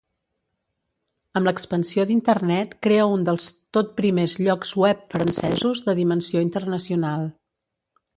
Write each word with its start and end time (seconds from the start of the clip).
Amb 1.39 1.49
l’expansió 1.49 2.05
d’Internet 2.11 2.73
crea 2.87 3.05
un 3.17 3.25
dels 3.27 3.49
tot 3.77 3.91
primers 3.99 4.37
llocs 4.45 4.71
web 4.85 5.03
francesos 5.15 5.85
de 5.91 5.95
dimensió 6.01 6.43
internacional. 6.47 7.29